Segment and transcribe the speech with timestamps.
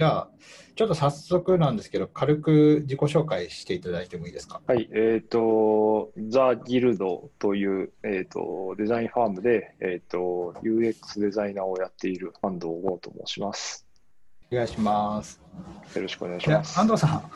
[0.00, 0.28] じゃあ、
[0.76, 4.60] ちょっと早速なんですけど、軽く自己紹介していただいてもいいですか？
[4.64, 13.88] はい、えっ、と、ザ・ギルドという、えっ、と、デザインファームで、えっ、と、UX デザイナーをやっている安藤剛と申します。
[14.52, 15.40] お願いします。
[15.96, 16.78] よろしくお願いします。
[16.78, 17.30] 安藤さん、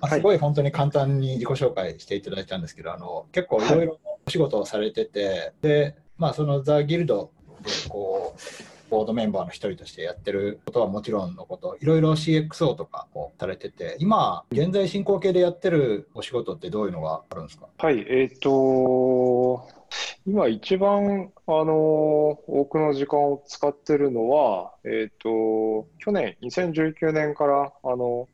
[0.00, 7.30] あすごい本当に簡単に自己紹介していただいたんですけど、あの結構いろいろお仕事をされてて、で、まあ、そのザ・ギルド
[7.62, 8.40] でこう、
[8.90, 17.68] ボードメンバーの一人としてやってることはもちろんのこと、いろいろ CXO とかをされてて、今、現在進行形でやってるお仕事ってどういうのがあるんですか？
[17.78, 19.68] はい、えっ、と、
[20.26, 21.74] 今一番、あの、
[22.46, 28.28] 多くの時間を使ってるのは、えっ、と、去年、2019年から、あの、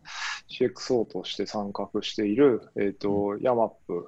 [0.49, 4.07] CXO として参画している、えっ、と、ヤマップ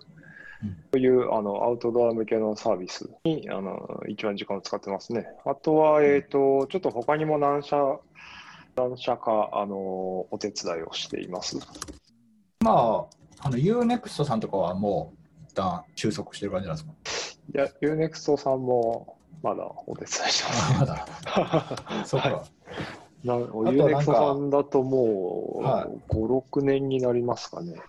[0.90, 5.26] という、あの、アウトドア向けのサービスに、あの、一番時間を使ってますね。
[5.44, 7.76] あとは、えっ、と、ちょっと他にも何社、
[8.76, 9.76] 何社か、あの、
[10.30, 11.58] お手伝いをしています。
[12.60, 13.06] ま
[13.40, 17.54] あ、あの UNEXT さんとかはもう一旦収束してる感じなんですか？
[17.54, 20.74] いや、UNEXT さんもまだお手伝いしてます。
[20.76, 22.04] あ まだ。
[22.06, 22.28] そっか。
[22.28, 22.42] はい
[23.24, 27.80] ななんか UNEXT さんだともう、はい5、6年になりますかね。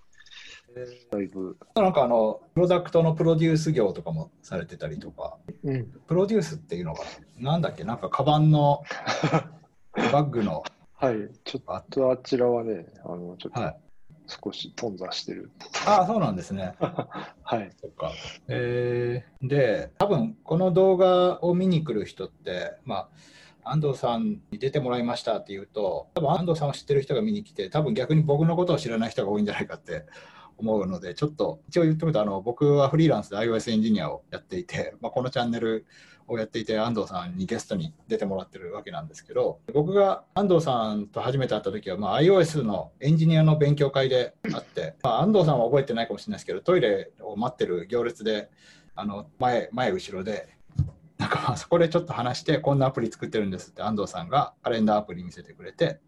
[1.12, 1.58] だいぶ。
[1.76, 5.86] なんかあの、プロダクトのプロデュース業とかもされてたりとか、うん。
[6.08, 7.04] プロデュースっていうのが、
[7.38, 8.84] なんだっけ、なんかカバンの
[10.12, 10.64] バッグの、
[10.96, 11.16] はい。
[11.44, 13.74] ちょっとあちらはね、あの、ちょっはい。
[13.74, 13.84] と
[14.44, 15.52] 少し頓挫してる。
[15.86, 16.76] ああ、そうなんですね。
[16.80, 17.72] はい。
[17.80, 18.12] そっか。
[18.48, 23.10] えー、で、多分この動画を見に来る人って、ま
[23.64, 30.06] あ、安藤さんに出てもらいましたっていうと、多分安藤さんを知ってる人が見に来て、多分逆に僕のことを知らない人が多いんじゃないかって
[30.58, 35.86] 思うので、ちょっと一応言っておくと、あの僕はフリーランスで iOS エンジニアをやっていて、まあ、このチャンネル
[36.28, 48.50] をやっていて、安藤さんにゲストに出てもらってるわけなんですけど、僕が安藤さんと初めて会った時は、まあ、iOS のエンジニアの勉強会であって、まあ、安藤さんは覚えてないかもしれないですけど、トイレを待ってる行列で、
[48.96, 50.50] あの前、前、後ろで、
[51.18, 56.00] なんかそこでちょっと話して、こんなアプリ作ってるんですって安藤さんがカレンダーアプリ見せてくれて、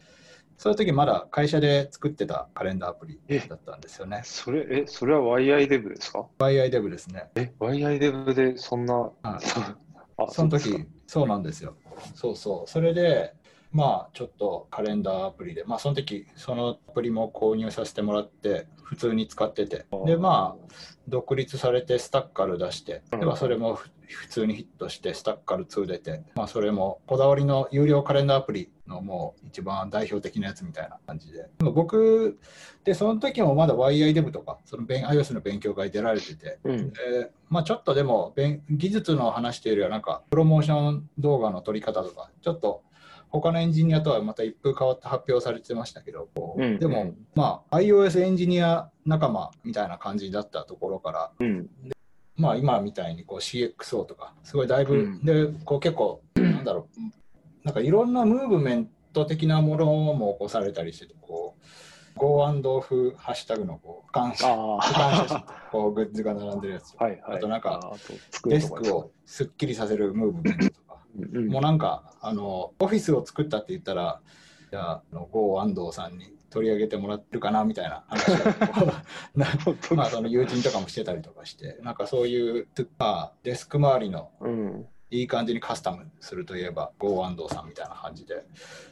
[0.58, 4.22] その時まだ会社で作ってたカレンダーアプリだったんですよね。
[4.24, 7.30] それ、え、それは YI デブですか？YI ですね。
[7.36, 9.16] え、YI デブでそんな、はい
[10.18, 11.76] あ、その時、そうなんですよ。
[12.14, 12.70] そうそう。
[12.70, 13.34] それで、
[13.72, 20.66] まあ、ちょっとカレンダーアプリで、まあ、その時、そのアプリも購入させてもらって、普通に使ってて、で、まあ、
[21.08, 31.50] 独立されてスタッカル出して、でまあそれもふ普通にヒットして、スタッカル2出て、まあ、それもこだわりの有料カレンダーアプリのもう一番代表的なやつみたいな感じで。
[31.58, 32.40] でも僕、
[32.84, 36.90] で、その時もまだ YI デブとか、その勉 iOS の勉強会出られてて、うん。
[36.92, 42.84] でまあ、ちょっとでも勉技術の話というよりはなんかプロモーション動画の撮り方とかちょっと
[43.30, 51.70] 他のエンジニアとはまた一風変わった発表されてましたけどこううんでも、まあ、iOS エンジニア仲間みたいな感じだったところから、うん。
[52.38, 55.24] まあ、今みたいにこう CXO とかすごいだいぶ、うん。
[55.24, 57.00] でこう結構なんだろう。
[57.64, 61.56] なんかいろんなムーブメント的なものも起こされたりしててこ
[62.16, 65.70] う Go and Off ハッシュタグのこう俯瞰俯あ瞰写真あ。
[65.72, 67.38] こうグッズが並んでるやつはいはい。
[67.38, 67.94] あとなんか
[68.46, 71.00] デスクをすっきりさせるムーブメントとか、
[71.50, 74.22] もうなんかあのオフィスを作ったって言ったら
[74.70, 78.36] じゃああの郷安藤さんに取り上げてもらってるかなみたいな話を。
[79.96, 82.68] まあその友人とかもしてたりとかしてなんかそういう、
[82.98, 84.88] まあ、デスク周りのうん。
[85.12, 88.44] いい感じにカスタムするといえば郷安藤さんみたいな感じで。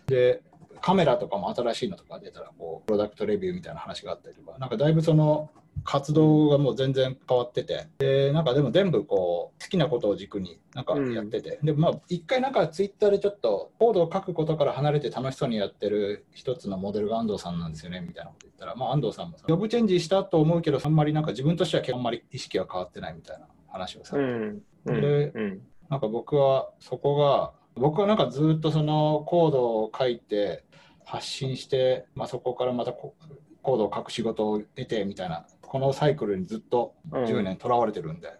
[0.05, 0.43] で
[0.81, 5.49] カメラとかも新しいのとか出たらこうプロダクトレビューみたいな話があったりとかなんかだいぶその
[5.83, 24.63] 活動がもう全然変わっててでなんかでも全部こう好きなことを軸になんかやってて、でまあ一回なんかツイッターでちょっとコードを書くことから離れて楽しそうにやってる一つのモデルが安藤さんなんですよねみたいなこと言ったら、まあ、安藤さんもジョブチェンジしたと思うけどあんまりなんか自分としてはあんまり意識は変わってないみたいな話をされて、うん。
[24.85, 25.01] うん。
[25.01, 25.61] でうん。
[25.89, 30.63] なんか僕はそこが僕はなんかずっとそのコードを書いて
[31.05, 33.15] 発信して、まあ、そこからまたコ
[33.61, 38.31] コードを書く仕事を得てみたいなこのサイクルにずっと10年とらわれてるんで、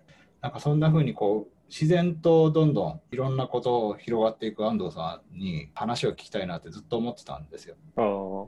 [0.42, 7.76] なんかそんな風にこう自然とどんどんいろんなことを広がっていく安藤さんに話を聞きたいなってずっと思ってたんですよ。
[7.96, 8.02] あ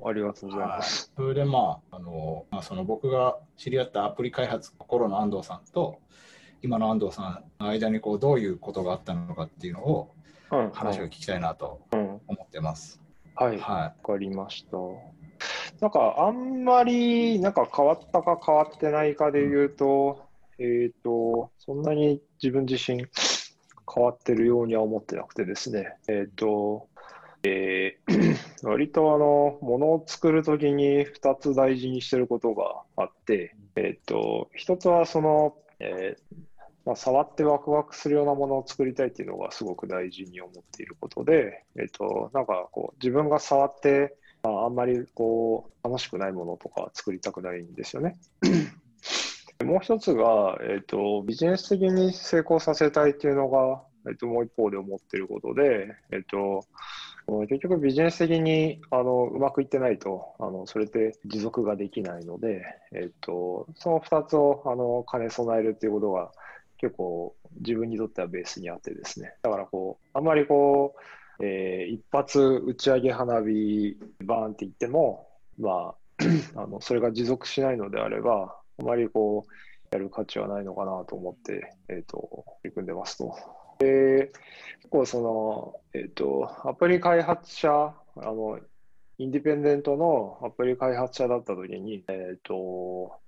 [0.05, 1.11] あ、ありがとうございます。
[1.15, 5.99] それでまああの、まあ、その僕が知り合ったアプリ開発頃の安藤さんと
[6.61, 10.14] 今の安藤さんの間にこうどういうことがあったのかっていうのをうん。
[10.49, 12.21] 話を聞きたいなとうん。
[12.27, 13.01] 思ってます。
[13.35, 13.59] はい。
[13.59, 14.77] はわかりました。
[15.81, 20.25] なんか、あんまり、なんか変わったか変わってないかで言うと、
[20.57, 23.05] えっと、そんなに自分自身
[23.93, 26.87] 変わってるようには思ってなくてですね、えっと、
[27.43, 36.35] えー 割とあの、ものを作るときに2つ大事にしてることがあって、えっと、1つはその、えー
[36.85, 48.17] まあ、触ってワクワクするようなものを作りたいっていうのがすごく大事に思っていることで、えっと、なんかこう、自分が触って、まあ、あんまりこう、楽しくないものとか作りたくないんですよね。
[49.63, 56.65] もう一つが、えっと、ビジネス的に成功させたいっていうのが、えっと、もう一方で思っていることで、えっと、
[57.47, 66.31] 結局ビジネス的にあのうまくいってないと、あのそれって持続ができないので、えっと、その2つをあの兼ね備えるっていうことが
[66.85, 70.95] 結構自分にとってはベースにあってですね、だからこう、あんまりこ
[71.39, 75.27] う、えー一発打ち上げ花火バーンって言っても、
[75.59, 75.95] まあ、
[76.61, 79.51] あのそれが持続しないのであれば、あまりこう、
[79.91, 83.35] やる価値はないのかなと思って、えっ、と、取り組んでますと。
[83.79, 84.31] で、
[84.77, 88.59] 結構その、えっ、と、アプリ開発者、あの、
[89.17, 93.19] インディペンデントのアプリ開発者だったときに、えっ、と、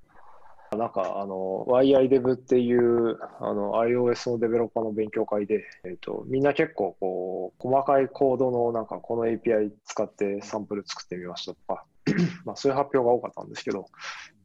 [0.76, 11.86] なんか、あの、YIDev っていう、あの、iOS のデベロッパーの勉強会で、えっ、と、みんな結構、こう、細かいコードの、なんか、この API 使ってサンプル作ってみましたとか、
[12.46, 13.86] まあ、そういう発表が多かったんですけど、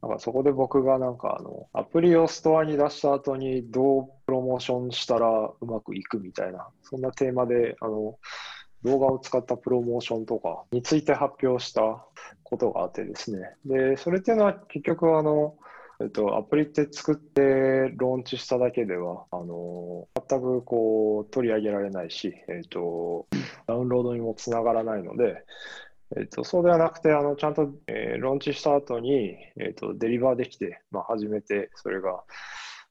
[0.01, 8.17] なんかそこで僕がなんかあの、アプリをストアに出した後にどうプロモーションしたらうまくいくみたいな、そんなテーマで、あの、
[8.83, 12.05] 動画を使ったプロモーションとかについて発表した
[12.43, 13.55] ことがあってですね。
[13.65, 15.55] で、それっていうのは結局あの、
[16.03, 23.27] えっと、アプリって作ってローンチしただけでは、あの、全くこう取り上げられないし、えっと、
[23.67, 25.45] ダウンロードにもつながらないので、
[26.17, 32.23] えっと、そうではなくて、あの、ちゃんと、えーローンチした後に、えっと、デリバーできて、まあ、初めてそれが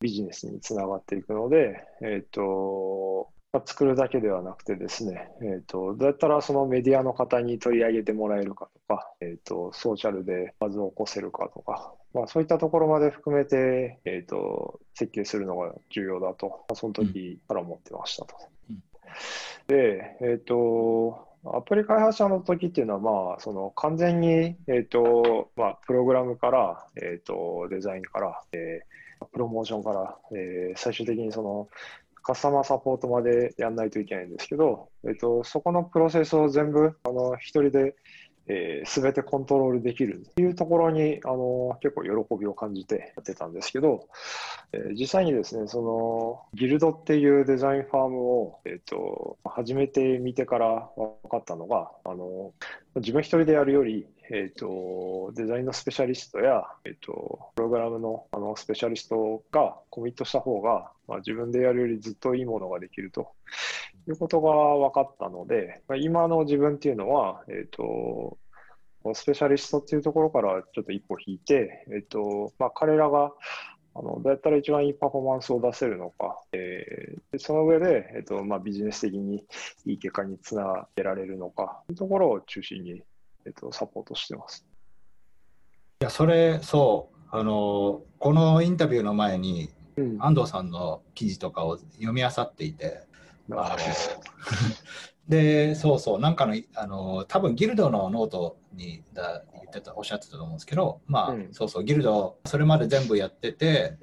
[0.01, 3.29] ビジネスにつながっていくので、えっと、
[3.67, 18.37] 作るだけではなくてですね、えっと、どうやったらそのメディアの方に取り上げてもらえるかとか、えっと、ソーシャルでバズを起こせるかとか、まあ、そういったところまで含めて、えっと、設計するのが重要だと、まあその時から思ってましたと。
[18.71, 18.83] うん
[19.67, 28.93] で、えっと、アプリ開発者の時っていうのは、まあ、その完全に、えっと、まあ、プログラムから、えっと、デザインから、えー
[29.33, 31.69] プロモーションから、えー最終的にその、
[32.25, 37.95] カスタマーサポートまでやんないといけないんですけど、えっと、そこのプロセスを全部、あの、一人で、
[38.49, 44.09] えー、全てコントロールできるっていうところに、あの、結構喜びを感じてやってたんですけど、
[44.73, 52.53] えー実際にですね、その、ギルドっていうデザインファームを、えっと、始めてみてから分かったのが、あの、
[52.97, 63.29] 自分一人でやるより、えっと、デザインのスペシャリストや、えっと、プログラムのあのスペシャリストがコミットした方が、まあ、自分でやるよりずっといいものができると。
[64.09, 68.39] いうことが分かったので、まあ、今の自分っていうのは、えっと、
[69.15, 73.33] スペシャリストっていうところからちょっと一歩引いて、えっと、まあ、彼らが
[73.95, 79.45] あのどうやったら一番いいパフォーマンスを出せるのか、えーでその上で、えっとまあ、ビジネス的に
[79.87, 83.03] いい結果につなげられるのかというところを中心に、
[83.47, 84.67] えっと、サポートしてます。
[86.01, 90.17] いや、それ、そう、あの、このインタビューの前に、うん。
[90.21, 93.07] 安藤さんの記事とかを読み漁っていて、
[93.51, 93.77] あの
[95.29, 101.49] で、そうそう、なんかの、あの、多分 Guild のノートにだ言ってた、おっしゃってたと思うんですけど、まあ、うん。
[101.53, 103.99] そうそう、 Guild、それまで全部やってて、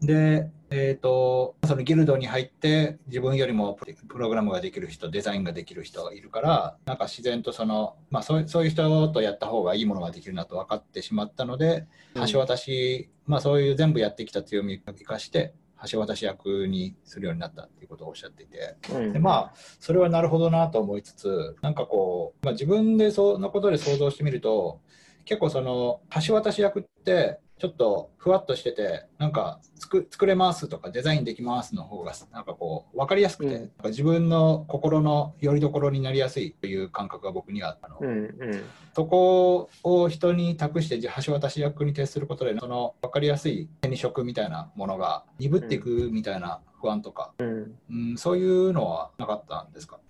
[0.00, 12.26] で、えっ、と、その Guild に入って、自分よりもププログラムができる人、デザインができる人がいるから、なんか自然とその、まあそういうそういう人とやった方がいいものができるなと分かってしまったので、うん。
[12.26, 15.54] 橋渡し、まあそういう全部やってきた強みを生かして、
[15.90, 19.12] 橋渡し役にするようになったっていうことをおっしゃっていて、うん。
[19.12, 24.80] でまあそれはなるほどなと思いつつなんかこう、まあ、自分でそのことで想像してみると
[25.24, 33.70] 結構その橋渡し役ってちょっとふわっとしててなんか作作れますとかデザインできますの方がなんかこう分かりやすくて、うん。
[33.84, 38.64] 自分の心の拠り所になりやすいという感覚が僕にはあったの、うんうん。
[38.94, 47.78] そこを人に託して橋渡し役に徹することでその分かりやすい手に職みたいなものが鈍っていくみたいな不安とか、うん。
[47.88, 50.00] うん、そういうのはなかったんですか、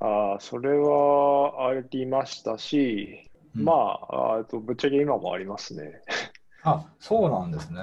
[0.00, 3.64] あーそれはありましたし、うん。
[3.64, 6.00] まあ、あーとぶっちゃけ今もありますね。
[6.64, 7.82] あそうなんですね。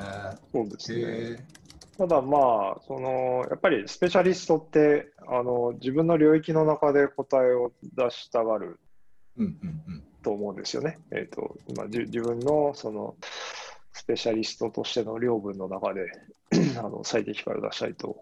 [0.51, 0.99] そうですね。
[1.01, 1.37] へ
[1.97, 2.37] ただま
[2.77, 8.79] あ、その、やっぱりスペシャリストって、あの、自分の領域の中で答えを出したがる
[10.23, 10.97] と思うんですよね。
[11.11, 13.15] えっ、と、まあ、じ自分のその
[13.93, 16.07] スペシャリストとしての領分の中で
[16.79, 18.19] あの最適解を出したいと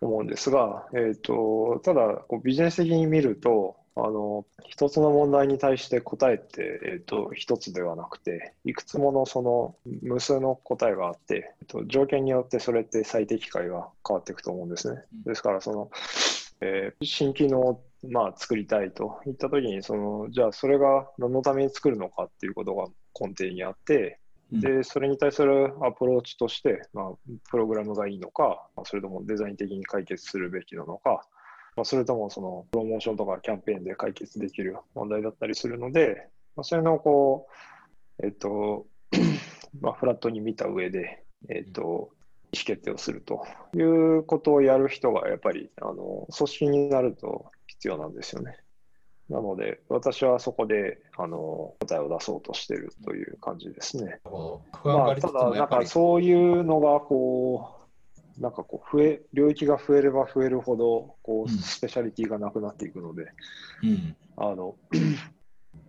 [0.00, 15.02] 思うんですが、えっ、と、ただこうビジネス的に見ると、あの、一つの問題に対して答えって、えっと、一つではなくて、いくつものその無数の答えがあって、えっと、条件によってそれって最適解が変わっていくと思うんですね。
[15.24, 15.90] ですから、その、
[16.60, 22.86] えー新機能をまあ作りたいといったときに、その、じゃあそれが何のために作るのかっていうことが
[23.18, 24.20] 根底にあって、
[24.52, 27.12] うんで、それに対するアプローチとして、まあ、
[27.50, 31.26] プログラムがいいのか、まあそれともデザイン的に解決するべきなのか、
[31.78, 37.46] まあ、それともそのプロモーションとかキャンペーンで解決できる問題だったりするので、まあ、そういうのをこ
[38.20, 38.86] う、えっと、
[39.80, 41.82] まあ、フラットに見た上で、えっと、
[42.50, 48.56] 意思決定をするということをやる人がやっぱり、あの、組織になると必要なんですよね。
[49.30, 54.18] なので、私はそこで、あの、答えを出そうとしているという感じですね。
[54.82, 57.77] まあ、ただ、なんかそういうのが、こう、
[58.40, 61.58] なんかこう、増え、領域が増えれば増えるほど、こう、うん。
[61.58, 63.32] スペシャリティがなくなっていくので、
[63.82, 64.16] うん。
[64.36, 64.76] あの、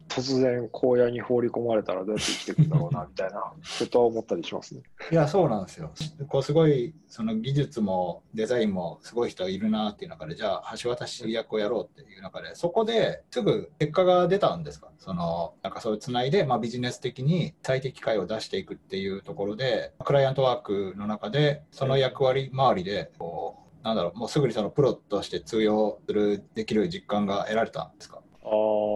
[0.10, 3.42] 突然荒野に放り込まれたらどうやって生きていくんだろうな、みたいな
[3.80, 4.82] ことは思ったりしますね。
[5.12, 5.92] いや、そうなんですよ。
[6.28, 14.90] こうすごいその技術もデザインもすごい人いるなっていう中で、じゃあ橋渡し役をやろうっていう中で、そこですぐ結果が出たんですか？
[14.98, 28.20] そのなんかそういうつないで、まあ、ビジネス的に最適解を出していくっていうところで、クライアントワークの中で、その役割周りでこう、なんだろう、もうすぐにそのプロとして通用する、できる実感が得られたんですか？
[28.44, 28.48] あ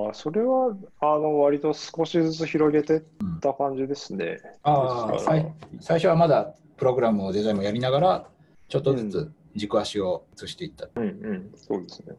[0.09, 3.01] あ、それは、あの、割と少しずつ広げていっ
[3.41, 4.39] た感じですね。
[4.63, 8.29] ああ、ですから最最初はまだプログラムもデザインもやりながら、
[8.67, 10.89] ちょっとずつ軸足を移していった。
[10.95, 12.15] うんうん、そうですね。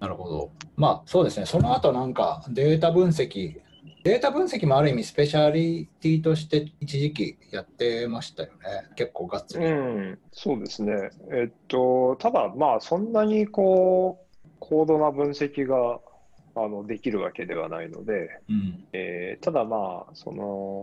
[0.00, 0.50] なるほど。
[0.76, 3.60] まあそうですね、その後なんかデータ分析、
[4.02, 8.90] データ分析もある意味スペシャリティとして一時期やってましたよね。
[8.96, 9.64] 結構がっつり。
[9.64, 11.10] うん、そうですね。
[11.32, 16.00] えっと、ただ、まあ、そんなにこう、高度な分析が
[16.56, 18.84] あのできるわけではないので、うん。
[18.92, 20.82] えーただまあ、その、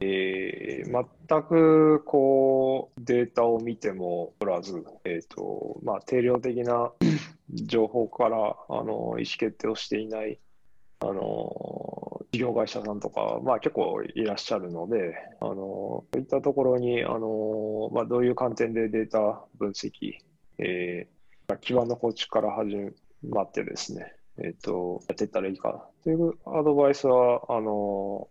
[0.00, 6.92] えー全くこうデータを見てもおらず、えーとまあ、定量的な
[7.50, 8.36] 情報から
[8.68, 10.38] あの意思決定をしていない
[11.00, 20.14] あの事業会社さんとか、まあ、結構いらっしゃるので、あのそういったところにあの、まあ、どういう観点でデータ分析、
[20.58, 21.14] えー
[21.48, 22.74] まあ基盤の構築から始
[23.22, 28.28] まってですね、えっと、やっていったらいいかというアドバイスは、あの、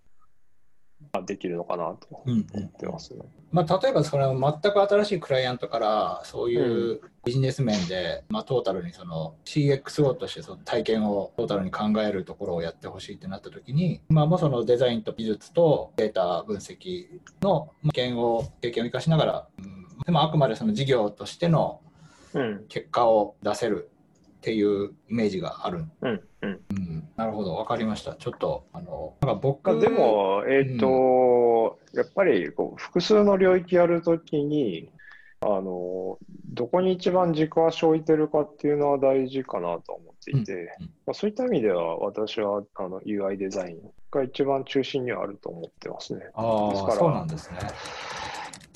[1.12, 3.24] まあできるのかなとうん思ってますね。
[3.52, 17.08] まあ、例えばそれを全く新しいクライアントからそういうビジネス面で、まあ、トータルにその CXO としてその体験をトータルに考えるところをやってほしいってなった時に、まあ、もうそのデザインと技術とデータ分析
[17.42, 19.86] の経験を経験を生かしながら、うん。
[20.06, 21.82] でもあくまでその事業としての
[22.34, 23.92] うん、結果を出せる
[24.44, 25.86] っていうイメージがある。
[26.02, 26.60] うん、うん。
[26.70, 28.16] うん、なるほど、わかりました。
[28.16, 34.90] ちょっと、あの、なんか僕、まあでも、えっと、やっぱりこう複数の領域やるときに、
[35.40, 36.18] あの、
[36.54, 43.78] どこに一番軸足を置いてるかっていうのは大事かなと思っていて、うんまあ、そういった意味では私はあの UI デザイン
[44.12, 46.22] が一番中心にはあると思ってますね。
[46.34, 47.60] ああ、ですからそうなんですね。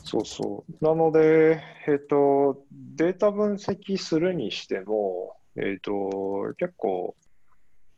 [0.04, 0.86] そうそう。
[0.86, 2.64] なので、えっと、
[2.96, 7.16] データ分析するにしても、えっと、結構、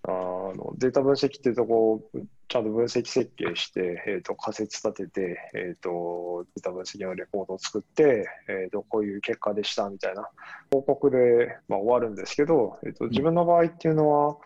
[0.03, 2.09] あのデータ分析っていうとこを
[2.47, 10.27] ちゃんと分析設計して、えっと、仮説立てて、えっと、データ分析のレポートを作って、えっと、こういう結果でしたみたいな
[10.71, 14.37] 報告で、まあ、終わるんですけど、えっと、自分の場合っていうのは、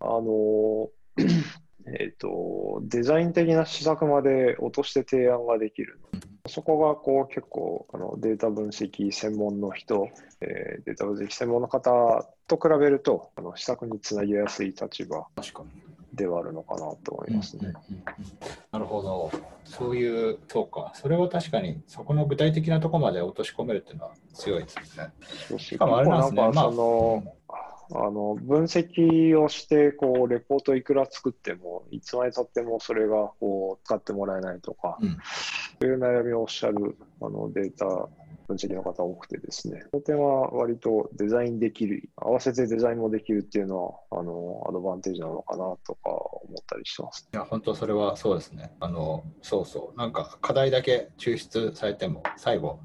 [0.00, 0.90] あの、
[1.98, 5.98] えっと、デザイン的な施策まで落として提案ができる。
[6.46, 10.08] そこがこう結構あのデータ分析専門の人、
[10.40, 11.90] えーデータ分析専門の方
[12.46, 15.26] と比べるとあの施策につなぎやすい立場。
[16.14, 17.62] ではあるのかなと思いますね。
[17.62, 19.30] うんうんうんうんなるほど。
[19.64, 20.92] そういう、そうか。
[20.94, 25.58] それを確かに、そこの具体的なところまで落とし込めるっていうのは強いですね。
[25.58, 26.40] しかもあれなんですね
[27.92, 35.18] あの分析をしてこうレポートいくら作ってもいつまでたってもそれがこう使ってもらえないとか、うん
[35.80, 37.84] そういう悩みをおっしゃるあのデータ
[38.46, 47.28] 分析の方多くてですね、その点は割とデザインできる、合わせてデザインもできるっていうのはあのアドバンテージなのかなとか思ったりしてます。
[47.32, 48.72] いや、本当それはそうですね。
[48.80, 49.98] あの、そうそう。
[49.98, 52.80] なんか課題だけ抽出されても、最後、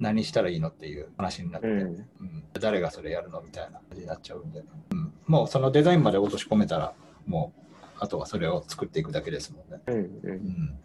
[0.00, 1.80] 何したらいいのっていう話になって、うん。
[1.80, 2.44] うん。
[2.60, 6.94] 誰がそれやるのみたいな感じになっちゃうんで、うん、もうそのデザインまで落とし込めたら、
[7.26, 9.80] もう、あとはそれを作っていくだけですもんね。
[9.86, 10.34] うんううん。
[10.36, 10.78] ん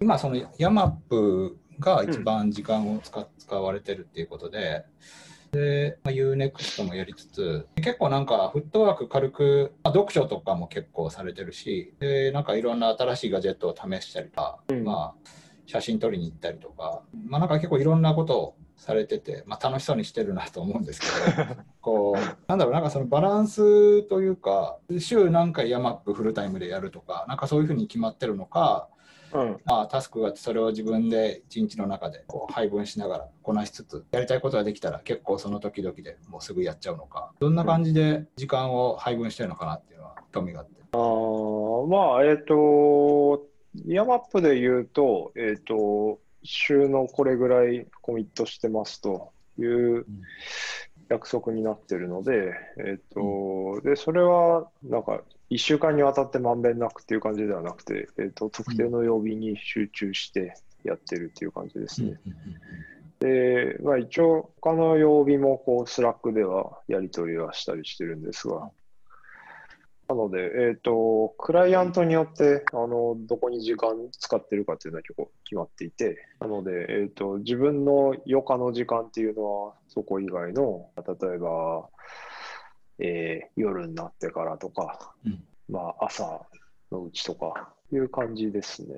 [0.00, 4.84] 今、そのヤマップが一番時間を使,、使われてるっていうことで、
[5.52, 14.84] で、まあ、UNEXT もやりつつ、結構なんかフットワーク軽く、まあ、読書とかも結構されてるし、で、なんかいろんな新しいガジェットを試したりとか、うん。
[14.84, 15.30] まあ、
[15.70, 21.06] 写真撮りに行ったりとか、まあなんか結構いろんなことをされてて、まあ楽しそうにしてるなと思うんですけ
[21.42, 21.46] ど、
[21.80, 28.88] こう、なんだろう、なんかそのバランスというか、週何回ヤマップフルタイムでやるとか、なんかそういうふうに決まってるのか、
[29.32, 29.60] うん。
[29.64, 40.80] まあ、タスクがあってそれを自分で一日の中でこう配分しながらこなしつつやりたいことができたら結構その時々でもうすぐやっちゃうのかどんな感じで時間を配分してるのかなっていうのは興味があって。
[40.92, 43.49] あーまあ、えっ、と、
[43.86, 50.06] YAMAP で言うと、えっ、と、週のこれぐらいコミットしてますという
[51.08, 62.20] 約束になってるので、えっ、と、で、それは、なんか、1週間にわたってまんべんなくっていう感じではなくて、えっ、と、特定の曜日に集中してやってるっていう感じですね。
[63.20, 68.70] で、まあ一応、他の曜日もこう、 Slack ではやり取りはしたりしてるんですが、
[70.10, 70.38] なので、
[70.70, 81.88] えっ、と、クライアントによって、あの、どこに時間使ってるかっていうのは結構決まっていて、なので、えっ、と、自分の余暇の時間っていうのは、そこ以外の、例えば、
[82.98, 85.44] えー夜になってからとか、うん。
[85.68, 86.40] まあ、朝
[86.90, 88.94] のうちとか、いう感じですね。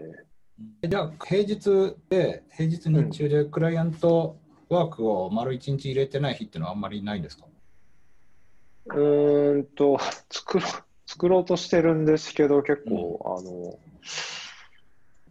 [0.88, 4.38] じゃあ平日で平日日中でクライアント
[4.68, 7.46] ワークを丸一日入れてない日っていうのはあんまりないんですか？
[8.86, 9.98] うーんと、
[10.30, 10.70] 作ろう、
[11.06, 13.78] 作ろうとしてるんですけど、結構、あの、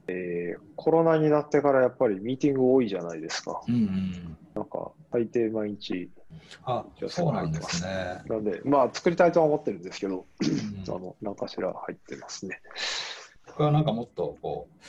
[0.08, 3.62] えーコロナになってからやっぱりミーティング多いじゃないですか。
[3.68, 4.38] うんうん。
[4.56, 6.10] なんか、大抵毎日。
[6.66, 8.24] あそうなんですね。
[8.28, 12.62] なんで、まあ、作りたいとは思ってるんですけど、うんあの、何かしら入ってますね。
[13.46, 14.84] 僕はなんかもっとこう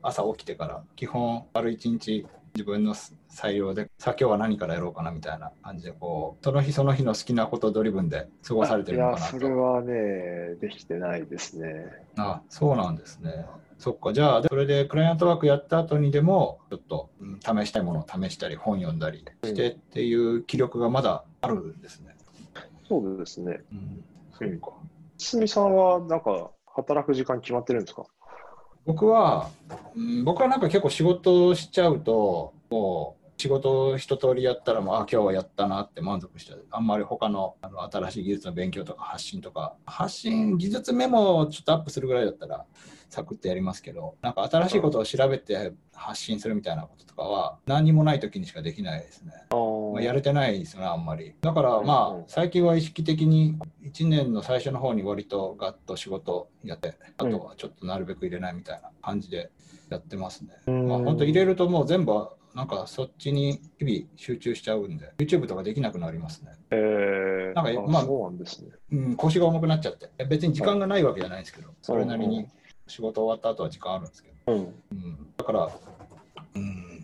[0.00, 2.94] 朝起きてから基本丸一日自分の
[3.28, 11.86] 裁量でさあ今日は何からやろうかなみたいな感じでこうその日その日の好きなことドリブンで過ごされてるのいや、かなそれとはね、できてないですね。
[12.16, 13.44] あそうなんですね。
[13.78, 14.12] そっか。
[14.12, 22.14] じゃあそれでクライアントワークやった後にでもちょっと、うん試したいものを試したり本読んだりしてっていう気力がまだあるんですね、
[22.88, 23.62] そうですね。
[23.72, 24.04] うん、
[24.38, 24.70] そうか
[25.18, 28.04] 堤さんは、なんか、働く時間決まってるんですか？
[28.86, 29.50] 僕は、
[30.24, 42.64] 僕はなんか結構仕事しちゃうともう仕事を一通りやったらもうあ今日はやったなって満足してあんまり他のあの新しい技術の勉強とか発信とか発信技術メモをちょっとアップするぐらいだったら
[43.10, 49.32] サクッとやりますけどなんか新しいことを調べて発信するみたいなこととかは何にもない時にしかできないですね。
[49.50, 49.56] あ
[49.94, 51.34] まあ、やれてないですよね、あんまり。
[51.40, 59.50] だからうんまあうん、最近は意識的に1年の最初の方に割とガッと仕事やって、あとはちょっとなるべく入れないみたいな感じで
[59.90, 60.54] やってますね。
[60.66, 66.52] まあ、本当入れるともう全部、なんかそっちに日々集中しちゃうんで、YouTube とかできなくなりますね。
[66.70, 68.70] えー、なんかまあそうなんですね。
[68.92, 70.08] うん、腰が重くなっちゃって。
[70.24, 72.46] 別に時間がないわけじゃないんですけど、それなりに
[72.86, 74.52] 仕事終わった後は時間あるんですけど。
[74.52, 74.58] うん。
[74.92, 75.70] うん、だから、
[76.54, 76.94] うん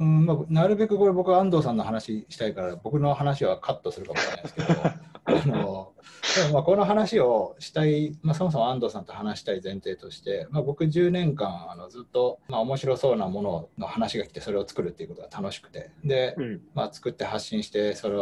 [0.00, 4.68] うんまあ、なるべくこれ僕は安藤さんの話したいから僕の話はカットするかもしれないですけど
[5.24, 5.92] あの
[6.36, 16.60] でもまあこの話をしたい、まあ、そもそも安藤さんと話したい前提として、まあ、僕10年間あのずっと、まあ、面白そうなものの話が来てそれを作るっていうことが楽しくてで、うん。
[16.74, 18.16] まあ、作って発信してそれ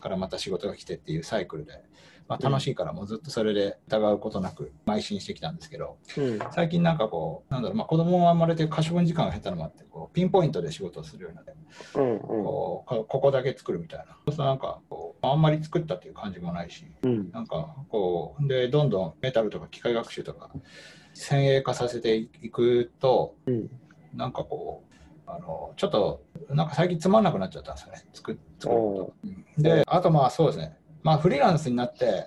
[0.00, 1.82] からまた仕事が来てっていうサイクルで、
[2.28, 6.38] まあ、楽しいからもうずっとそれで疑うことなく邁進してきたんですけど、うん。
[6.50, 11.54] 最近なんかこう、なんだろう、まあ、子供が生まれて可処分時間が減ったのもあって、こうピンポイントで仕事をするようになって、
[11.94, 12.12] うん。
[12.12, 12.18] うん。
[12.20, 14.06] こうこここだけ作るみたいな。
[14.06, 17.30] そうするとなんかこう、あんまり作ったっていう感じもないし、うん。
[17.30, 20.50] なんかこう、で、どんどんメタルとか機械学習とか、
[21.14, 23.70] 先鋭化させていくと、うん。
[24.14, 24.96] なんかこう、
[25.28, 29.28] あのちょっと、なんか最近つまんなくなっちゃったんですよね、作作ること。
[29.28, 32.26] うんで、あとまあそうですね、まあフリーランスになって、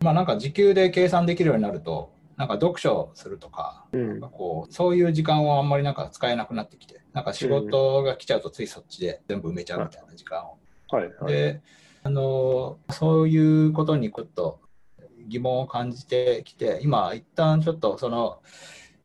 [0.00, 10.58] まあなんか時給で計算できるようになると、なんか読書するとか、うんこうそういう時間をあんまりなんか使えなくなってきて、なんか仕事が来ちゃうとついそっちで全部埋めちゃうみたいな時間を。
[10.88, 11.04] はい。
[11.18, 11.32] はい。
[11.32, 11.62] で、
[12.02, 14.60] あのそういうことにちょっと
[15.26, 18.42] 疑問を感じてきて、今一旦ちょっとその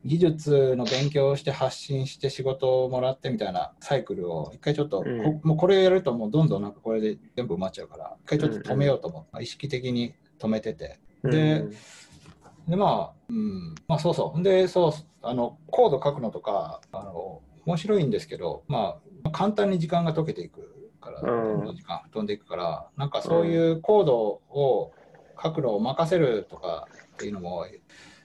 [0.04, 5.22] 技術の勉強をして発信して仕事をもらってみたいなサイクルを一回ちょっと、うん。
[5.22, 10.98] こもうこれやるともうどんどんなんかこれで全部埋まっちゃうから、一回ちょっと止めようと思って、意識的に止めてて。
[11.22, 11.70] でうん。
[12.70, 14.42] でまあ、うん、まあそうそう。
[14.42, 21.26] で、そう、あの、コード書くのとか、あの、面白いんですけど、まあ、簡単に時間が解けていくから、うん。
[21.26, 24.92] どんどん時間飛んでいくから、なんかそういうコードを
[25.42, 27.66] 書くのを任せるとかっていうのも、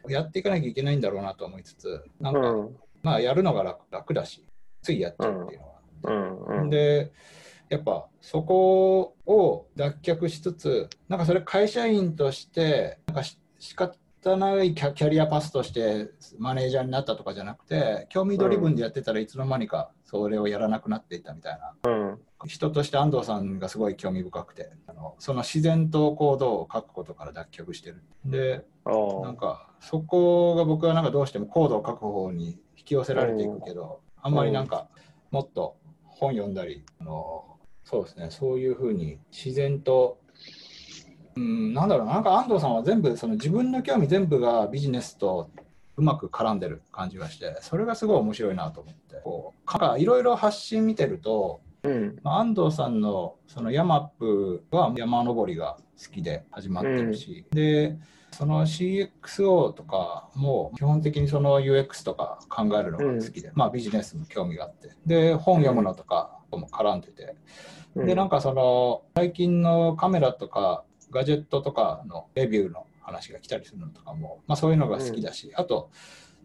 [0.10, 2.76] やっていかなきゃいけないんだろうなと思いつつ、なんか、うん。
[3.04, 4.44] まあ、やるのが楽楽だし、
[4.82, 5.76] ついやっちゃうっていうのは。
[6.04, 6.12] う
[6.58, 6.64] ん。
[6.64, 6.70] うん。
[6.70, 7.12] で、
[7.70, 13.24] やっぱそこを脱却しつつ、なんかそれ会社員として、なんか
[13.60, 28.04] 仕方ないキャリアパスとしてマネージャーになったとかじゃなくて、興味ドリブンでやってたらいつの間にかそれをやらなくなっていたみたいな、うん、人として安藤さんがすごい興味深くて、あのその自然と行動を書くことから脱却してる。
[28.24, 34.88] で、なんかそこが僕はなんかどうしてもコードを書く方に引き寄せられていくけど、あんまりなんか
[35.32, 40.20] もっと本読んだり、あのそうですね、そういうふうに自然と
[41.38, 45.50] うん、なんだろうなんか安藤さんは全部その自分の興味全部がビジネスと
[45.98, 49.22] うまく絡んでる感じがしてそれがすごい面白いなと思って。
[49.24, 52.20] こうかいろいろ発信見てると、うん。
[52.24, 57.98] まあ、安藤さんのそのヤマップは山登りが好きで始まってるし、うん、で
[58.32, 64.90] その CXO とかも基本的にその UX とか考えるのが好きで、うん、まあビジネスも興味があって。
[65.06, 67.36] で本読むのとかも絡んでて、
[67.96, 75.90] でなんかその最近のカメラとかガジェットとかのレビューの話が来たりするのとかも、まあ、そういうのが好きだし、うん、あと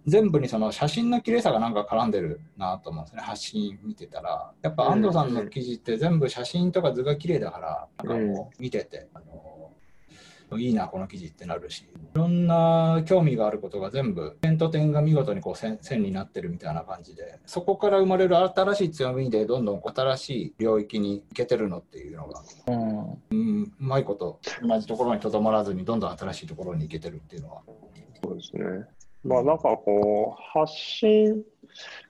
[0.07, 3.23] 全部にその写真の綺麗さがなんか絡んでるなと思うんですね。
[3.23, 4.53] 発信見てたら。
[4.63, 9.73] やっぱ安藤さんの記事って全部写真とか図が綺麗だからなんかもう見てて、あの
[10.59, 11.83] いいなこの記事ってなるし。
[11.83, 17.39] いろんな興味があることが全部点と点が見事にこう線線になってるみたいな感じで。
[17.47, 27.63] そこから生まれる新しい強みでどんどん新しい領域に行けてるのっていうのが、うん、うんうまいこと同じところにとどまらずにどんどん新しいところに行けてるっていうのは。
[28.23, 28.63] そうですね。
[29.23, 31.43] まあなんかこう発信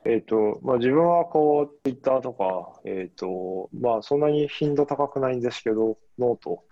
[0.04, 6.64] えっ、ー、と、まあ自分はこう、ツイッターとか、えっ、ー、と、まあそんなに頻度高くないんですけど、ノート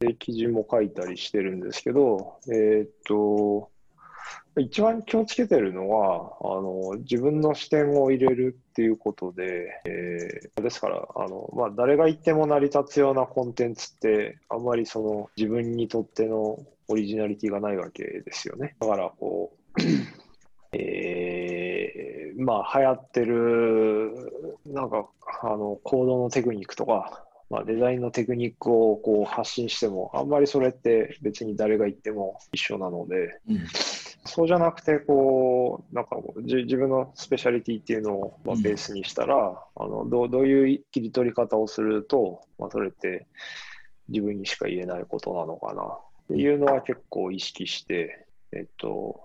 [0.00, 3.70] で記事も書いたりしてるんですけど、えっ、と、
[4.58, 16.58] 一番気をつけてるのは、あの、自分の視点を入れるっていうことで、えー、ですから、あの、まあ、誰が言っても成り立つようなコンテンツって、あんまりその自分にとっての
[16.88, 18.76] オリジナリティがないわけですよね。
[18.80, 19.82] だから、こう、
[20.72, 24.32] えー、まあ、流行ってる、
[24.66, 25.08] なんか、
[25.42, 33.66] あの、行動のテクニックとか、まあ、デザインのテクニックをこう発信しても、あんまりそれって別に誰が言っても一緒なので、うん、
[34.24, 43.26] そうじゃなくて、こう、なんか自分のスペシャリティっていうのをまあベースにしたら、うん、あのどうどういう切り取り方をすると、まあ、それって
[44.08, 45.82] 自分にしか言えないことなのかな。
[45.82, 45.86] っ
[46.28, 49.22] ていうのは結構意識して、えっと、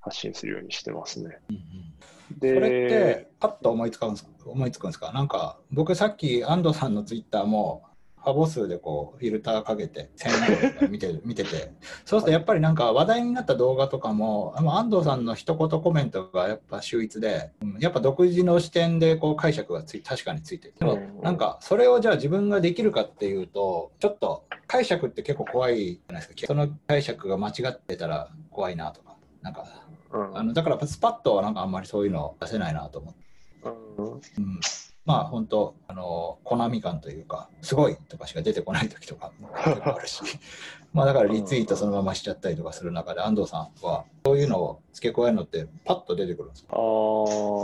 [0.00, 1.38] 発信するようにしてますね。
[1.50, 5.12] うんうん、でパッと思いつかんです思いつくんですか？
[5.12, 7.84] なんか僕さっき安藤さんのツイッターも
[8.16, 11.74] ハボ数でこうフィルターかけて1000とか見て 見てて。
[12.06, 26.46] そうするとやっぱりなんか話題になった動画とかも安藤さんの一言コメントがやっぱ秀逸で、やっぱ独自の視点でこう解釈がつい確かについててでもなんかそれをじゃあ自分ができるかっていうとちょっと解釈って結構怖いじゃないですか。
[26.46, 29.14] その解釈が間違ってたら怖いなとか。
[29.42, 29.66] なんか、
[30.10, 33.24] うん、あのだからスパッとはなんかあんまりそういうの出せないなと思って。
[33.70, 34.60] うん。
[35.04, 40.22] まあ本当あのコナミ感というかすごいとかしか出てこない時とかもあるし。
[40.94, 46.76] まあだからリツイートそのまましちゃったりとかする中で安藤さんはそういうのを付け加えるのってパッと出てくるんですか？
[46.76, 46.78] あ、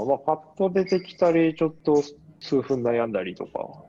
[0.06, 2.02] まあ、パッと出てきたりちょっと
[2.40, 3.84] 数分悩んだりとか。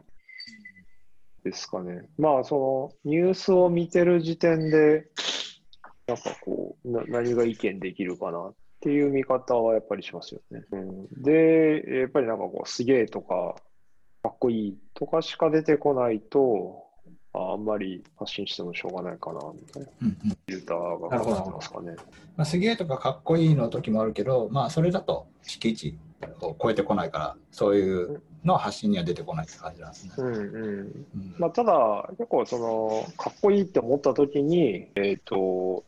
[1.43, 2.08] ですかね。
[2.19, 5.08] まあそのニュースを見てる時点で
[6.06, 10.63] なんかこうな何が意見できるかなっていう見方はやっぱりしますよね。
[10.72, 13.56] うん、で、やっぱりなんかこう、すげえとか、
[14.24, 16.84] かっこいいとかしか出てこないと、
[17.34, 21.96] あんまり発信してもしょうがないかなみたいな、フィルターがかかってますかね。
[22.36, 25.98] まあ、すげえとかかっこいいの時もあるけど、まあ、それだと敷地
[26.41, 30.13] を超えてこないから、そういうの発信には出てこないって感じなんですね。
[30.17, 35.86] うんうんうんまあ、ただ、結構その、かっこいいって思った時に、えっ、ー、と、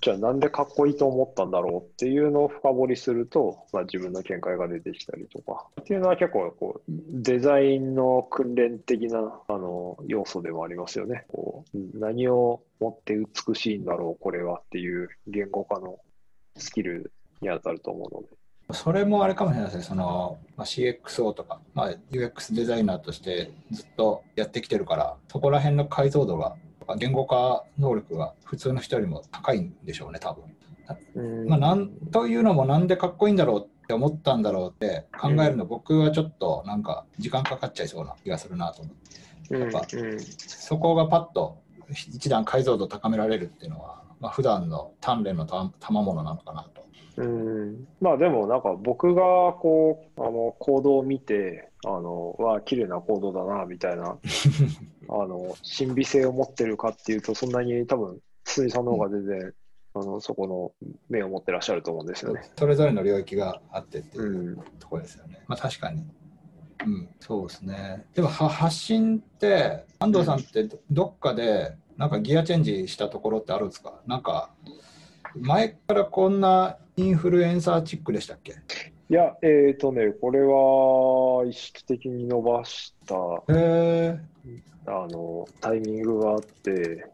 [0.00, 11.78] じゃあなんでかっこいいと思ったんだろうっていうのを深掘りすると、まあ、自分の見解が出てきたりとかっていうのは結構こうデザインの訓練的なあの要素でもありますよねこう。
[11.98, 15.98] 何をもって美しいんだろうこれはっていう言語化の
[16.56, 18.28] スキルに当たると思うので。
[18.72, 26.54] それもあれかもしれないですね、そのまあ、CXO とか、まあ、UX デザイナーとしてずっとやってきてるから、そこら辺の解像度が
[26.90, 30.44] か言語化能力が普通の人よりも高いんでしょうね、多分。
[31.46, 39.58] まあ、なんというのもなんでかっこいいんだろうって思ったんだろうって考えるの、僕はちょっとなんか時間かかっちゃいそうな気がするなと思って。
[39.58, 39.82] やっぱ、
[40.38, 41.58] そこがパッと
[41.90, 46.80] 一段解像度高められるっていうのは、まあ、普段の鍛錬のた賜物なのかなと。
[47.16, 49.22] うん、まあでもなんか僕が
[49.54, 54.16] こう、あの、行動を見て、あの、わあ、綺麗な行動だな、みたいな、
[55.12, 59.52] あの、神秘性を持ってるかっていうと、そんなに多分、筒井さんの方が全然、
[59.94, 62.42] あの、そこの目を持ってらっしゃると思うんですよね。
[62.56, 64.56] それぞれの領域があってっていううん。
[64.78, 65.42] ところですよね。
[65.48, 66.04] まあ確かに。
[66.86, 68.06] うん、そうですね。
[68.14, 74.00] でもは発信って、安藤さんってどどっかでなんかギアチェンジしたところってあるんですか？
[74.06, 74.48] なんか
[75.34, 78.54] 前からこんなインフルエンサーチックでしたっけ？
[79.10, 83.14] いや、えっとね、これは意識的に伸ばした、
[83.52, 84.20] へえ
[84.86, 87.06] あの、タイミングがあって、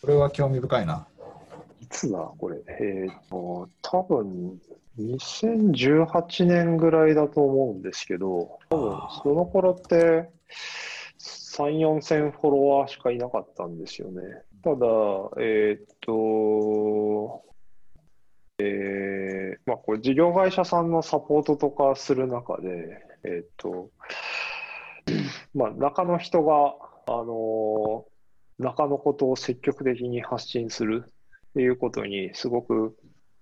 [0.00, 1.06] これは興味深いな。
[1.80, 2.58] いつだ、これ。
[2.68, 4.60] えっと、多分、
[4.98, 10.30] 2018年ぐらいだと思うんですけど、多分、その頃って、
[11.18, 14.22] 3、4千フォロワーしかいなかったんですよね。
[14.62, 14.86] ただ、
[15.40, 17.42] えっと、
[18.58, 22.68] えーまあ、これ事業会社さんのサポートとかする中で、
[23.24, 23.90] えっと、
[25.54, 26.74] まあ、中の人が、
[27.06, 28.06] あの、
[28.58, 32.96] 中のことを積極的に発信するっていうことにすごく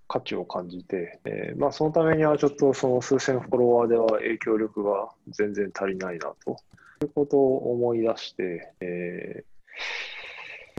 [0.09, 6.57] 価値を感じて、えーまあ、そのためにはちょっとその数千フォロワーでは影響力が全然足りないなと
[7.03, 9.53] いうことを思い出して、えー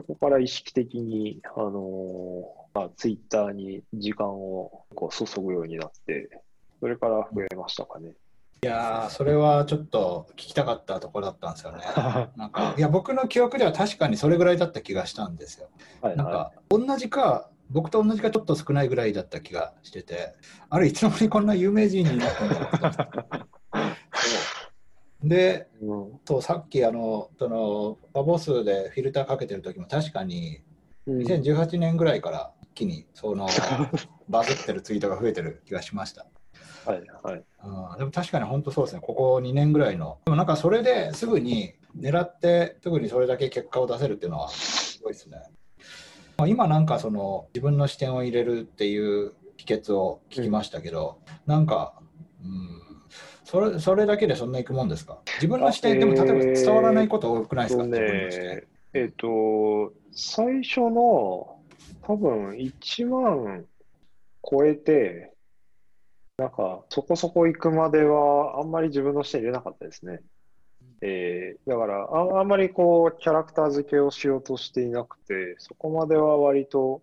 [0.06, 2.42] そこから意識的に、あの
[2.74, 6.42] まあ、ツイッターに時間をこう注ぐようになって、
[6.80, 8.12] それから増えましたかね。
[8.64, 11.84] いやー、それはちょっと聞きたかったところだったんですよね。
[12.34, 15.68] なんかいや僕の記憶では確かにそれぐらいだった気がしたんですよ。
[16.00, 20.34] はいなんか同じか僕と同じかちょっと少ないぐらいだった気がしてて
[20.70, 23.46] あれいつの間にこんな有名人になったんだろ
[25.24, 30.62] う でうんそうさっきあのそのパボスでフィルターかけてる時も確かに
[31.06, 33.46] うん2018年ぐらいから一気にその
[34.28, 36.26] バズってるツイートが増えてる気がしました。
[36.84, 37.44] はいはい。
[37.64, 40.18] うん、でも確かに本当そうですね、ここ2年ぐらいの。
[40.24, 45.42] でもなんかそれですぐに狙って、特にそれだけ結果を出せるっていうのはすごいですね。
[46.36, 51.94] まあ、今なんかその自分の視点を入れるっていう秘訣を聞きましたけど、なんか、
[52.42, 52.80] うん、
[53.44, 55.18] それそれだけでそんないくもんですか？
[55.36, 61.60] 自分の視点でも例えば伝わらないこと多くないですか、そう自分の視点ね、えっ、と、最初の
[62.02, 63.64] 多分1万
[64.50, 65.33] 超えて、
[66.36, 70.20] なんかそこそこ行くまではあんまり自分の視点入れなかったですね。
[71.00, 77.02] えーだからあ、あんまりこうキャラクター付けをしようとしていなくて、そこまでは割と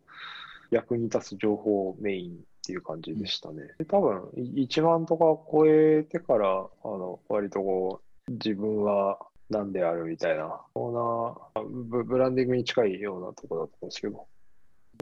[0.69, 3.63] 役に立つ情報メインっていう感じでしたね。
[3.79, 9.17] で多分い1万とか超えてから、あの割とこう自分は
[9.49, 14.27] 何であるみたいな、そんなブブランディングに近いようなところだったんですけど、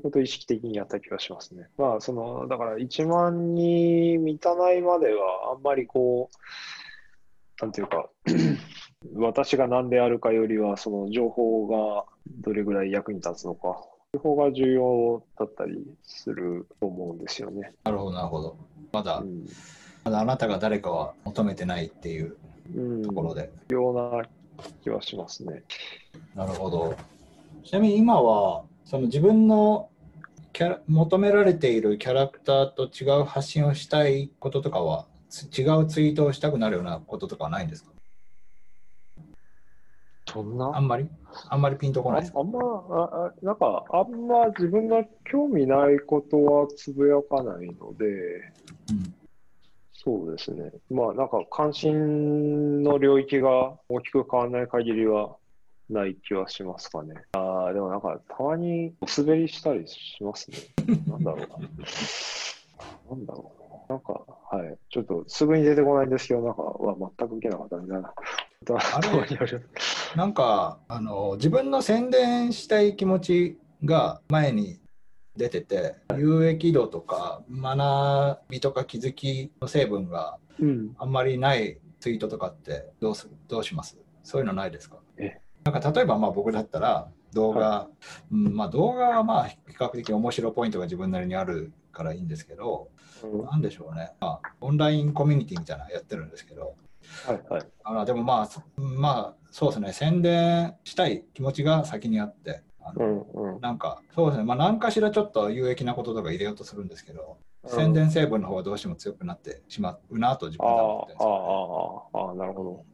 [0.01, 1.69] ことを意識的にやった気がしますね。
[1.77, 8.09] まあ、その、だから1万に満たないまでは、あんまりこう、なんていうか、
[9.15, 12.05] 私が何であるかよりは、その情報が
[12.41, 13.83] どれぐらい役に立つのか、
[14.13, 17.73] 情報が重要だったりすると思うんですよね。
[17.83, 18.57] なるほど、なるほど。
[18.91, 19.45] まだう、ん。
[20.03, 22.35] まだあなたが誰かは求めてないっていう
[22.75, 23.51] うん、ところで。
[23.69, 24.23] ような
[24.83, 25.63] 気はしますね。
[26.35, 26.95] なるほど。
[27.63, 29.91] ちなみに今は、その自分の
[30.51, 37.91] キャラ求められているキャラクターと違う発信をしたいこととかは、つ違うツイートをしたくなるようなこととかはないんですか？
[40.27, 40.75] そんな？
[40.75, 41.07] あんまり？
[41.49, 42.21] あんまりピンとこない？
[42.21, 48.05] ですかああんまあ、あなんか、あんま自分が興味ないことはつぶやかないので、
[48.89, 49.13] うん。
[49.93, 50.71] そうですね。
[50.89, 55.35] まあ、なんか関心の領域が大きく変わらない限りは
[55.89, 57.15] ない気はしますかね。
[57.33, 60.57] ああ、でもなんか、たまにお滑りしたりしますね。
[61.07, 61.47] なんだろうな。
[63.09, 63.51] なんだろ
[63.89, 63.95] うな。
[63.95, 64.13] なんか、
[64.51, 64.77] はい。
[64.89, 68.13] ちょっとすぐに出てこないんですけど、なんか、は全く受けなかったみたいな。
[70.15, 74.79] なんかあの自分の宣伝したい気持ちが前に
[75.35, 80.95] 出てて有益度とか学びとか気づきの成分がうん。
[80.97, 83.97] あんまりないツイートとかってどうすどうします？
[84.23, 84.97] そういうのないですか？
[85.17, 87.87] えなんか例えばまあ僕だったら動画、
[88.31, 92.89] うんまあ、動画はまあ比較的面白いポイントが自分なりにあるからいいんですけど、
[93.23, 93.45] うん。
[93.45, 96.75] なんでしょうね、まあ、オンラインコミュニティみたいなのやってるんですけど、
[97.25, 97.67] はいはい。
[97.83, 103.61] あのでもまあ、そまあ、そうですね、宣伝したい気持ちが先にあって、あうのんうん。
[103.61, 107.69] なんか、そうですね、まあ、何かしらちょっと有益なこととか入れようとするんですけど、うん。
[107.69, 112.85] 宣伝成分の方がどうしても強くなってしまうなと自分では思ってるんですあよあ、ああ、ああ、なるほど。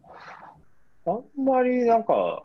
[1.07, 2.43] あんまりなんか、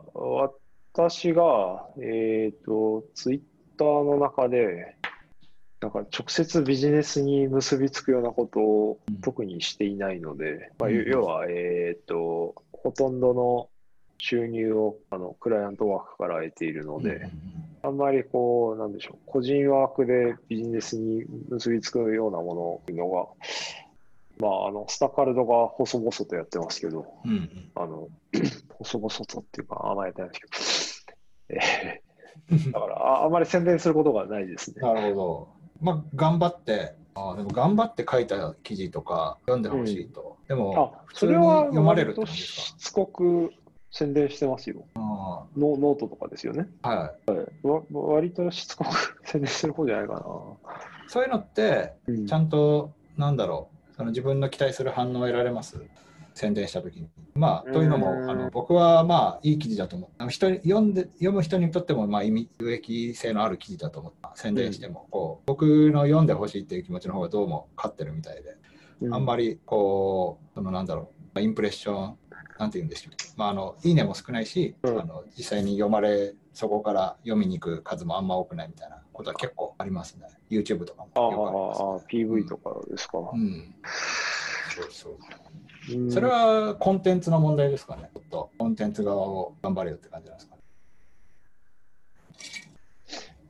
[0.93, 3.41] 私が、えっと、ツイッ
[3.77, 4.95] ターの中で、
[5.79, 9.21] だから直接ビジネスに結びつくようなことをうん。
[9.21, 10.95] 特にしていないので、まあ、うん。
[10.95, 13.69] 要要は、えっと、ほとんどの
[14.19, 17.27] 収入をあのクライアントワークから得ているので、
[17.81, 23.25] あんまりこう、なんでしょう、個人ワークでビジネスに結びつくようなものっていうのが、
[24.41, 28.07] まあ、あの、スタカルドが細々とやってますけど、うんうんあの、
[28.79, 32.11] 細々とっていうか、あんまりやってないですけど、えー
[32.71, 34.81] だからあ、あんまり宣伝することがないですね。
[34.81, 35.47] なるほど。
[35.79, 40.37] まあ、頑張って、あでも頑張って書いた記事とか読んでほしいと。
[40.47, 43.51] でもあ、、普通にそれは読まれるとしつこく
[43.91, 44.85] 宣伝してますよ。
[44.95, 46.67] ノノートとかですよね。
[46.81, 47.13] あは
[47.63, 47.67] い。
[47.67, 50.21] わ割としつこく 宣伝してる方じゃないかな。
[51.07, 53.70] そういうのって、うんちゃんと、なんだろう、
[54.01, 55.79] その自分の期待する反応を得られます？
[56.33, 57.07] 宣伝したときに。
[57.35, 60.09] まあ、というのも、うんあの僕はまあ、いい記事だと思う。
[60.17, 64.31] あの人に読んで読む人にとっても、まあ、意味有益性のある記事だと思った。
[64.35, 68.57] 宣伝しても、こう僕の読んでほしいっていう気持ちの方がどうも勝ってるみたいで、
[69.11, 69.49] あんまり。
[69.49, 72.15] り、こう、そのなんだろう、インプレッション、
[72.61, 73.13] なんて言うんでしょう。
[73.37, 80.27] まあ、あの、いいねも少ないし、うんあの実際に読まれ、そこから読みに行く数もあんま多くないみたいなことは結構ありますね。
[80.51, 81.85] YouTube とかもよくあります、ね。
[81.85, 83.17] ああ、PV とかですか。
[83.17, 83.73] うん。
[84.75, 85.13] そうそう。
[85.95, 88.11] うんそれはコンテンツの問題ですかね。
[88.13, 90.61] ちょっとコンテンツ側を頑張れよって感じなんですかね。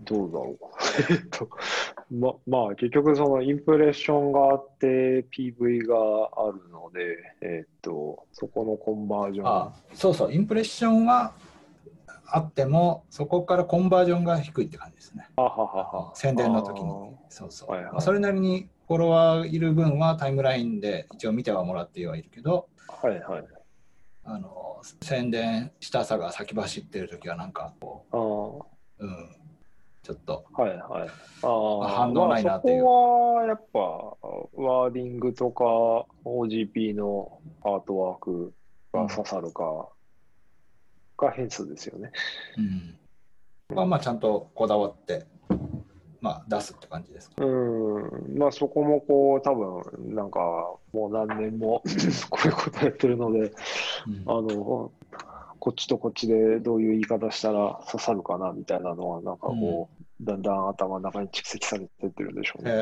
[0.05, 0.57] どうだろう。
[2.11, 5.95] えっと、ま、まあ、結局そのインプレッションがあって PV が
[6.35, 9.47] あるので、えっと、そこのコンバージョン。
[9.47, 11.33] あそうそう、インプレッションは
[12.25, 15.27] あっても、そこからコンバージョンが低いって感じですね。
[15.35, 16.11] あははは。
[16.15, 16.91] 宣伝の時に。
[17.29, 17.71] そうそう。
[17.71, 23.43] はいはいまあそれなりにフォロワーいる分はタイムラインで一応見てはもらってはいるけど、はいはい。
[24.23, 29.05] あの宣伝したさが先走ってる時はなんかこああ。
[29.05, 29.40] う、うん、
[30.11, 31.09] ちょっと、はいはい。
[31.43, 35.63] ああ、反応ないなっていうまあ、そこはやっぱ、ワーディングとか
[36.25, 38.53] OGP のアートワーク
[38.91, 39.89] が刺さるか、
[41.17, 42.11] が変数ですよね。
[42.57, 42.61] う
[43.73, 45.25] ん、まあまあちゃんとこだわって、
[46.19, 47.45] まあ、出すって感じですか。
[47.45, 50.39] うん、まあそこもこう、多分なんか
[50.91, 51.81] もう何年も
[52.29, 53.51] こういうことやってるので、うん
[54.25, 54.91] あの、
[55.61, 62.71] こっちとこっちでどういう言い方したら刺さるかなみたいなのは、なんかこう、だんだん頭の中に蓄積されてってるんでしょうね。
[62.71, 62.73] へ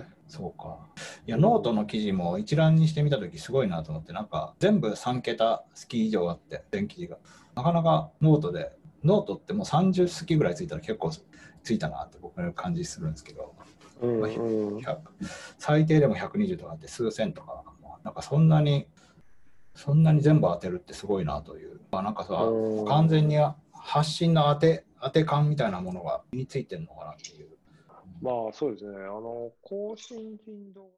[0.00, 0.80] え、そうか。
[1.26, 7.16] いや、ノートの記事も一覧にしてみたときすごいなと思って、なんか全部3桁好き以上あって、全記事が。
[7.54, 8.70] なかなかノートで、
[9.02, 11.10] ノートってもう30好きぐらいついたら結構
[11.62, 13.54] ついたなって僕の感じするんですけど、
[14.02, 14.98] うんまあうん100
[15.58, 17.64] 最低でも120とかあって数千とか、
[18.04, 18.86] なんかそんなに、
[19.74, 21.80] そんなに全部当てるってすごいなという。
[21.90, 23.36] まあ、なんかさ、うん完全に
[23.72, 27.48] 発信の当て、当て感みたいなものが身についてるのかなっていう。
[28.20, 28.96] まあそうですね。
[28.96, 30.82] あの、更新頻度